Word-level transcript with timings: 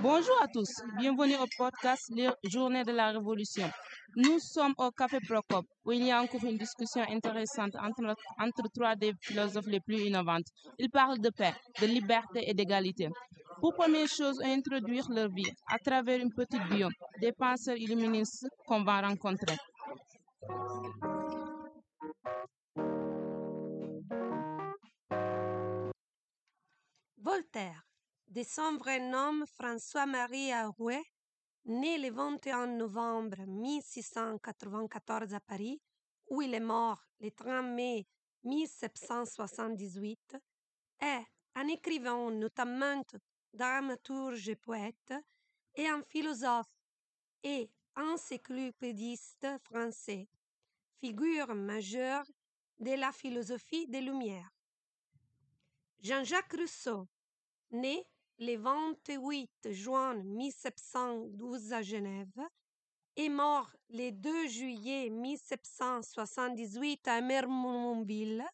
Bonjour 0.00 0.40
à 0.40 0.46
tous, 0.46 0.70
bienvenue 0.96 1.34
au 1.36 1.46
podcast 1.56 2.04
Les 2.14 2.28
Journées 2.44 2.84
de 2.84 2.92
la 2.92 3.10
Révolution. 3.10 3.68
Nous 4.14 4.38
sommes 4.38 4.74
au 4.78 4.92
Café 4.92 5.18
Procop 5.26 5.66
où 5.84 5.90
il 5.90 6.04
y 6.04 6.12
a 6.12 6.22
encore 6.22 6.44
une 6.44 6.56
discussion 6.56 7.02
intéressante 7.08 7.74
entre, 7.74 8.68
trois 8.72 8.94
des 8.94 9.12
philosophes 9.20 9.66
les 9.66 9.80
plus 9.80 9.98
innovantes. 10.06 10.46
Ils 10.78 10.88
parlent 10.88 11.18
de 11.18 11.30
paix, 11.30 11.52
de 11.80 11.86
liberté 11.86 12.48
et 12.48 12.54
d'égalité. 12.54 13.08
Pour 13.60 13.74
première 13.74 14.06
chose, 14.06 14.40
introduire 14.44 15.10
leur 15.10 15.30
vie 15.30 15.50
à 15.66 15.78
travers 15.80 16.20
une 16.20 16.32
petite 16.32 16.62
bio 16.70 16.88
des 17.20 17.32
penseurs 17.32 17.76
illuministes 17.76 18.46
qu'on 18.68 18.84
va 18.84 19.00
rencontrer. 19.00 19.56
Voltaire, 27.20 27.87
de 28.30 28.42
son 28.42 28.76
vrai 28.76 29.00
nom 29.00 29.46
François-Marie 29.46 30.52
Arouet, 30.52 31.02
né 31.64 31.96
le 31.96 32.10
21 32.10 32.66
novembre 32.66 33.38
1694 33.46 35.32
à 35.32 35.40
Paris, 35.40 35.80
où 36.28 36.42
il 36.42 36.52
est 36.52 36.60
mort 36.60 37.02
le 37.20 37.30
30 37.30 37.64
mai 37.74 38.06
1778, 38.44 40.36
est 41.00 41.24
un 41.54 41.68
écrivain, 41.68 42.30
notamment 42.30 43.02
dramaturge 43.54 44.48
et 44.50 44.56
poète, 44.56 45.14
et 45.74 45.88
un 45.88 46.02
philosophe 46.02 46.66
et 47.42 47.70
encyclopédiste 47.96 49.46
français, 49.62 50.28
figure 51.00 51.54
majeure 51.54 52.26
de 52.78 52.92
la 52.92 53.10
philosophie 53.10 53.86
des 53.86 54.02
Lumières. 54.02 54.52
Jean-Jacques 56.00 56.52
Rousseau, 56.52 57.08
né 57.70 58.06
le 58.40 58.56
28 58.56 59.72
juin 59.72 60.14
1712 60.14 61.72
à 61.72 61.82
Genève, 61.82 62.40
est 63.16 63.28
mort 63.28 63.68
le 63.90 64.10
2 64.10 64.46
juillet 64.46 65.10
1778 65.10 67.08
à 67.08 67.20
Mermonville, 67.20 68.44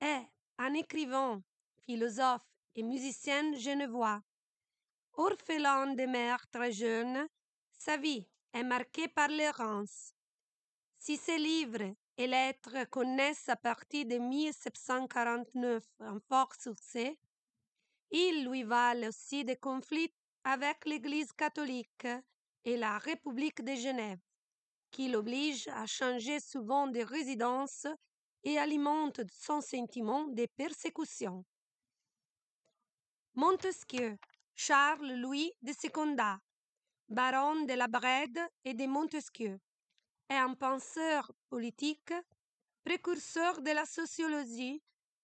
est 0.00 0.26
un 0.56 0.72
écrivain, 0.72 1.42
philosophe 1.84 2.48
et 2.74 2.82
musicien 2.82 3.54
genevois. 3.54 4.22
Orphelin 5.12 5.94
de 5.94 6.06
mère 6.06 6.48
très 6.48 6.72
jeune, 6.72 7.28
sa 7.76 7.98
vie 7.98 8.26
est 8.54 8.62
marquée 8.62 9.08
par 9.08 9.28
l'errance. 9.28 10.14
Si 10.96 11.18
ses 11.18 11.38
livres 11.38 11.94
et 12.16 12.26
lettres 12.26 12.88
connaissent 12.88 13.48
à 13.48 13.56
partir 13.56 14.06
de 14.06 14.16
1749 14.16 15.84
un 16.00 16.18
fort 16.20 16.54
succès, 16.54 17.18
il 18.10 18.48
lui 18.48 18.62
valent 18.62 19.08
aussi 19.08 19.44
des 19.44 19.56
conflits 19.56 20.12
avec 20.44 20.84
l'Église 20.86 21.32
catholique 21.32 22.06
et 22.64 22.76
la 22.76 22.98
République 22.98 23.62
de 23.62 23.74
Genève, 23.74 24.20
qui 24.90 25.08
l'oblige 25.08 25.68
à 25.68 25.86
changer 25.86 26.40
souvent 26.40 26.86
de 26.86 27.00
résidence 27.00 27.86
et 28.44 28.58
alimente 28.58 29.20
son 29.30 29.60
sentiment 29.60 30.26
de 30.28 30.46
persécution. 30.56 31.44
Montesquieu, 33.34 34.16
Charles-Louis 34.54 35.52
de 35.62 35.72
Secondat, 35.72 36.40
baron 37.08 37.64
de 37.64 37.74
la 37.74 37.88
Brède 37.88 38.40
et 38.64 38.74
de 38.74 38.86
Montesquieu, 38.86 39.60
est 40.28 40.34
un 40.34 40.54
penseur 40.54 41.30
politique, 41.48 42.12
précurseur 42.84 43.60
de 43.62 43.70
la 43.70 43.84
sociologie, 43.84 44.82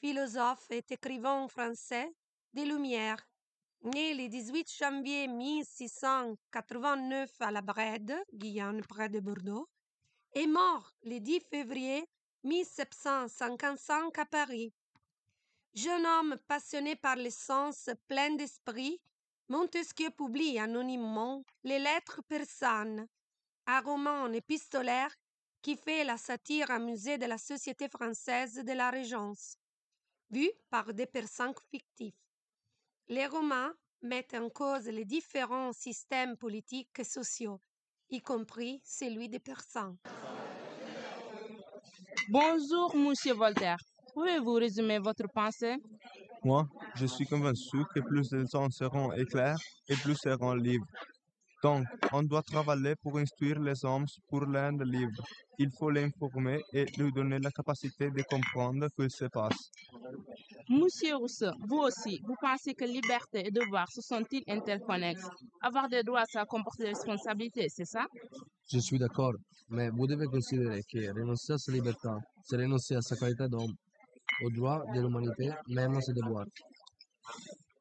philosophe 0.00 0.70
et 0.70 0.84
écrivain 0.88 1.48
français 1.48 2.14
des 2.56 2.64
Lumières, 2.64 3.28
né 3.84 4.14
le 4.14 4.28
18 4.28 4.72
janvier 4.78 5.28
1689 5.28 7.30
à 7.40 7.50
la 7.50 7.60
Brède, 7.60 8.16
Guyane 8.32 8.80
près 8.80 9.10
de 9.10 9.20
Bordeaux, 9.20 9.68
et 10.32 10.46
mort 10.46 10.94
le 11.04 11.18
10 11.18 11.40
février 11.50 12.08
1755 12.44 14.18
à 14.18 14.24
Paris. 14.24 14.72
Jeune 15.74 16.06
homme 16.06 16.38
passionné 16.48 16.96
par 16.96 17.16
les 17.16 17.30
sens, 17.30 17.90
plein 18.08 18.34
d'esprit, 18.36 19.02
Montesquieu 19.48 20.08
publie 20.08 20.58
anonymement 20.58 21.44
les 21.62 21.78
Lettres 21.78 22.22
persanes, 22.26 23.06
un 23.66 23.80
roman 23.82 24.32
épistolaire 24.32 25.14
qui 25.60 25.76
fait 25.76 26.04
la 26.04 26.16
satire 26.16 26.70
amusée 26.70 27.18
de 27.18 27.26
la 27.26 27.36
société 27.36 27.90
française 27.90 28.54
de 28.54 28.72
la 28.72 28.88
Régence, 28.88 29.58
vue 30.30 30.52
par 30.70 30.94
des 30.94 31.04
persans 31.04 31.52
fictifs. 31.70 32.25
Les 33.08 33.26
romans 33.26 33.70
mettent 34.02 34.34
en 34.34 34.48
cause 34.48 34.86
les 34.86 35.04
différents 35.04 35.72
systèmes 35.72 36.36
politiques 36.36 36.98
et 36.98 37.04
sociaux, 37.04 37.60
y 38.10 38.20
compris 38.20 38.80
celui 38.84 39.28
des 39.28 39.38
persans. 39.38 39.94
Bonjour, 42.28 42.96
monsieur 42.96 43.34
Voltaire. 43.34 43.78
Pouvez-vous 44.12 44.54
résumer 44.54 44.98
votre 44.98 45.28
pensée? 45.32 45.76
Moi, 46.42 46.66
je 46.96 47.06
suis 47.06 47.26
convaincu 47.26 47.84
que 47.94 48.00
plus 48.00 48.32
les 48.32 48.44
gens 48.52 48.68
seront 48.70 49.12
éclairs 49.12 49.58
et 49.88 49.94
plus 49.94 50.16
seront 50.16 50.54
libres. 50.54 50.86
Donc, 51.62 51.86
on 52.12 52.22
doit 52.22 52.42
travailler 52.42 52.94
pour 52.96 53.18
instruire 53.18 53.58
les 53.60 53.84
hommes 53.84 54.06
pour 54.28 54.44
l'un 54.44 54.72
livre. 54.84 55.22
Il 55.58 55.70
faut 55.70 55.90
l'informer 55.90 56.62
et 56.72 56.84
lui 56.98 57.10
donner 57.12 57.38
la 57.38 57.50
capacité 57.50 58.10
de 58.10 58.22
comprendre 58.22 58.86
ce 58.88 59.02
qui 59.02 59.10
se 59.10 59.24
passe. 59.24 59.70
Monsieur 60.68 61.16
Rousseau, 61.16 61.52
vous 61.66 61.78
aussi, 61.78 62.20
vous 62.26 62.34
pensez 62.40 62.74
que 62.74 62.84
liberté 62.84 63.46
et 63.46 63.50
devoir 63.50 63.90
se 63.90 64.02
sont-ils 64.02 64.42
interconnexes? 64.48 65.26
Avoir 65.62 65.88
des 65.88 66.02
droits, 66.02 66.24
ça 66.26 66.44
comporte 66.44 66.78
des 66.78 66.88
responsabilités, 66.88 67.68
c'est 67.68 67.84
ça? 67.84 68.04
Je 68.70 68.78
suis 68.78 68.98
d'accord, 68.98 69.34
mais 69.70 69.88
vous 69.90 70.06
devez 70.06 70.26
considérer 70.26 70.82
que 70.82 71.10
renoncer 71.18 71.54
à 71.54 71.58
sa 71.58 71.72
liberté, 71.72 72.08
c'est 72.44 72.56
renoncer 72.56 72.96
à 72.96 73.00
sa 73.00 73.16
qualité 73.16 73.48
d'homme, 73.48 73.72
aux 74.44 74.50
droits 74.50 74.84
de 74.94 75.00
l'humanité, 75.00 75.50
même 75.68 75.96
à 75.96 76.00
ses 76.00 76.12
devoirs. 76.12 76.46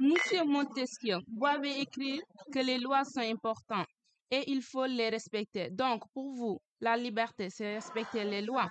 Monsieur 0.00 0.44
Montesquieu, 0.44 1.18
vous 1.36 1.46
avez 1.46 1.80
écrit 1.80 2.20
que 2.50 2.58
les 2.58 2.78
lois 2.78 3.04
sont 3.04 3.20
importantes 3.20 3.86
et 4.30 4.44
il 4.50 4.62
faut 4.62 4.86
les 4.86 5.10
respecter. 5.10 5.68
Donc, 5.70 6.04
pour 6.14 6.32
vous, 6.34 6.58
la 6.80 6.96
liberté, 6.96 7.48
c'est 7.50 7.74
respecter 7.74 8.24
les 8.24 8.40
lois. 8.40 8.70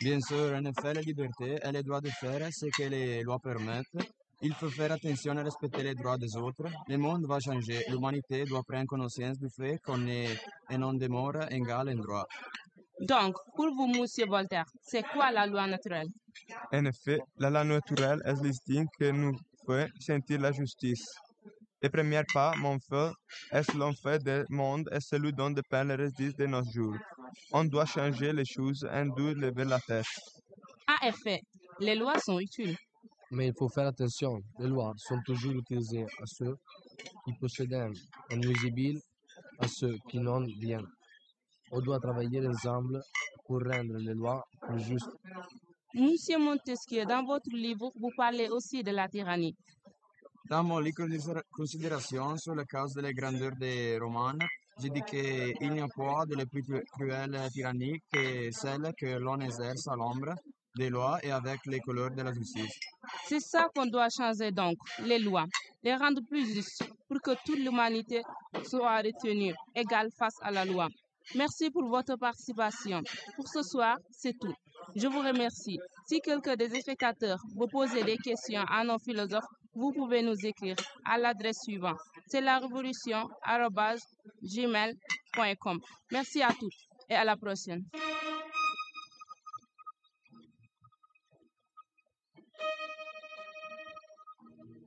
Bien 0.00 0.18
sûr, 0.20 0.54
en 0.54 0.64
effet, 0.64 0.94
la 0.94 1.02
liberté 1.02 1.58
est 1.62 1.72
le 1.72 1.82
droit 1.82 2.00
de 2.00 2.08
faire 2.08 2.48
ce 2.50 2.66
que 2.74 2.88
les 2.88 3.22
lois 3.22 3.38
permettent. 3.38 3.84
Il 4.40 4.54
faut 4.54 4.70
faire 4.70 4.92
attention 4.92 5.36
à 5.36 5.42
respecter 5.42 5.82
les 5.82 5.94
droits 5.94 6.16
des 6.16 6.34
autres. 6.36 6.64
Le 6.88 6.96
monde 6.96 7.26
va 7.26 7.38
changer. 7.38 7.84
L'humanité 7.90 8.44
doit 8.44 8.62
prendre 8.66 8.86
conscience 8.86 9.38
du 9.38 9.48
fait 9.54 9.78
qu'on 9.84 10.06
est 10.06 10.38
un 10.70 10.80
homme 10.80 10.98
demeure 10.98 11.52
égal 11.52 11.90
en 11.90 11.96
droit. 11.96 12.26
Donc, 13.00 13.36
pour 13.54 13.68
vous, 13.74 13.88
Monsieur 13.88 14.26
Voltaire, 14.26 14.66
c'est 14.80 15.02
quoi 15.02 15.30
la 15.32 15.46
loi 15.46 15.66
naturelle? 15.66 16.08
En 16.72 16.84
effet, 16.86 17.20
la 17.36 17.50
loi 17.50 17.64
naturelle 17.64 18.22
est 18.24 18.42
l'instinct 18.42 18.86
que 18.98 19.10
nous 19.10 19.36
fait 19.66 19.88
sentir 20.00 20.40
la 20.40 20.52
justice. 20.52 21.04
Le 21.82 21.88
premier 21.88 22.22
pas, 22.32 22.54
mon 22.56 22.78
frère, 22.78 23.12
est 23.50 23.74
l'enfer 23.74 24.18
du 24.20 24.44
monde 24.50 24.88
et 24.92 25.00
celui 25.00 25.32
dont 25.32 25.50
dépend 25.50 25.82
le 25.84 25.96
reste 25.96 26.16
de 26.20 26.46
nos 26.46 26.62
jours? 26.62 26.96
On 27.52 27.64
doit 27.64 27.86
changer 27.86 28.32
les 28.32 28.44
choses 28.44 28.86
et 28.92 29.04
d'où 29.16 29.34
lever 29.34 29.64
la 29.64 29.80
tête. 29.80 30.06
En 30.88 31.08
effet, 31.08 31.40
les 31.80 31.96
lois 31.96 32.18
sont 32.18 32.38
utiles. 32.38 32.76
Mais 33.32 33.48
il 33.48 33.54
faut 33.58 33.68
faire 33.68 33.86
attention, 33.86 34.38
les 34.58 34.68
lois 34.68 34.92
sont 34.96 35.18
toujours 35.24 35.54
utilisées 35.54 36.04
à 36.04 36.26
ceux 36.26 36.54
qui 37.24 37.32
possèdent 37.40 37.74
un 38.30 38.36
nuisible, 38.36 39.00
à 39.58 39.66
ceux 39.66 39.96
qui 40.08 40.18
n'ont 40.18 40.44
rien. 40.60 40.82
On 41.70 41.80
doit 41.80 41.98
travailler 41.98 42.46
ensemble 42.46 43.00
pour 43.46 43.60
rendre 43.62 43.96
les 43.96 44.14
lois 44.14 44.44
plus 44.60 44.80
justes. 44.80 45.16
Monsieur 45.94 46.38
Montesquieu, 46.38 47.04
dans 47.04 47.22
votre 47.22 47.50
livre, 47.50 47.92
vous 47.96 48.10
parlez 48.16 48.48
aussi 48.48 48.82
de 48.82 48.90
la 48.92 49.08
tyrannie. 49.08 49.54
Dans 50.48 50.64
mon 50.64 50.78
livre 50.78 51.06
de 51.06 51.42
considération 51.50 52.36
sur 52.38 52.54
la 52.54 52.64
cause 52.64 52.94
de 52.94 53.02
la 53.02 53.12
grandeur 53.12 53.52
des 53.56 53.98
romans, 53.98 54.38
je 54.82 54.88
dis 54.88 55.02
qu'il 55.02 55.70
n'y 55.70 55.80
a 55.80 55.88
pas 55.88 56.24
de 56.24 56.44
plus 56.44 56.64
cruelle 56.92 57.38
tyrannie 57.52 58.00
que 58.10 58.50
celle 58.52 58.90
que 58.98 59.18
l'on 59.18 59.38
exerce 59.40 59.86
à 59.86 59.94
l'ombre 59.94 60.34
des 60.74 60.88
lois 60.88 61.18
et 61.22 61.30
avec 61.30 61.60
les 61.66 61.80
couleurs 61.80 62.10
de 62.10 62.22
la 62.22 62.32
justice. 62.32 62.78
C'est 63.28 63.40
ça 63.40 63.68
qu'on 63.74 63.84
doit 63.84 64.08
changer 64.08 64.50
donc, 64.50 64.78
les 65.04 65.18
lois, 65.18 65.44
les 65.82 65.94
rendre 65.94 66.22
plus 66.26 66.54
justes 66.54 66.84
pour 67.06 67.20
que 67.20 67.32
toute 67.44 67.58
l'humanité 67.58 68.22
soit 68.64 68.96
retenue 68.96 69.54
égale 69.74 70.08
face 70.18 70.36
à 70.40 70.50
la 70.50 70.64
loi. 70.64 70.88
Merci 71.34 71.70
pour 71.70 71.86
votre 71.86 72.16
participation. 72.16 73.02
Pour 73.36 73.46
ce 73.46 73.62
soir, 73.62 73.98
c'est 74.10 74.38
tout. 74.38 74.54
Je 74.94 75.06
vous 75.06 75.20
remercie. 75.20 75.78
Si 76.06 76.20
quelqu'un 76.20 76.56
des 76.56 76.68
spectateurs 76.80 77.38
vous 77.56 77.66
pose 77.66 77.92
des 77.92 78.16
questions 78.18 78.62
à 78.68 78.84
nos 78.84 78.98
philosophes, 78.98 79.46
vous 79.74 79.92
pouvez 79.92 80.22
nous 80.22 80.36
écrire 80.44 80.76
à 81.04 81.16
l'adresse 81.16 81.60
suivante. 81.62 81.98
C'est 82.26 82.40
la 82.40 82.58
révolution 82.58 83.28
Merci 86.10 86.42
à 86.42 86.50
toutes 86.52 86.72
et 87.08 87.14
à 87.14 87.24
la 87.24 87.36
prochaine. 87.36 87.84